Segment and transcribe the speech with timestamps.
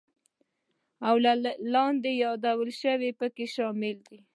[1.07, 1.15] او
[1.73, 2.43] لاندې یاد
[2.81, 4.19] شوي پکې شامل دي: